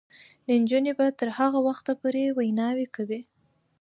[0.47, 3.21] نجونې به تر هغه وخته پورې ویناوې کوي.